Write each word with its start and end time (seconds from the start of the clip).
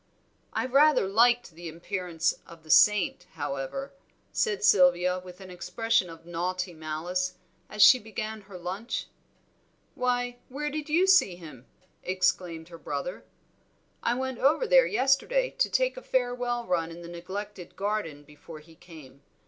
"I 0.51 0.65
rather 0.65 1.05
liked 1.07 1.51
the 1.51 1.69
appearance 1.69 2.33
of 2.47 2.63
the 2.63 2.71
saint, 2.71 3.25
however," 3.33 3.93
said 4.31 4.63
Sylvia, 4.63 5.19
with 5.19 5.39
an 5.41 5.51
expression 5.51 6.09
of 6.09 6.25
naughty 6.25 6.73
malice, 6.73 7.35
as 7.69 7.83
she 7.83 7.99
began 7.99 8.41
her 8.41 8.57
lunch. 8.57 9.05
"Why, 9.93 10.39
where 10.49 10.71
did 10.71 10.89
you 10.89 11.05
see 11.05 11.35
him!" 11.35 11.67
exclaimed 12.01 12.69
her 12.69 12.79
brother. 12.79 13.25
"I 14.01 14.15
went 14.15 14.39
over 14.39 14.65
there 14.65 14.87
yesterday 14.87 15.51
to 15.59 15.69
take 15.69 15.97
a 15.97 16.01
farewell 16.01 16.65
run 16.65 16.89
in 16.89 17.03
the 17.03 17.07
neglected 17.07 17.75
garden 17.75 18.23
before 18.23 18.57
he 18.57 18.73
came. 18.73 19.21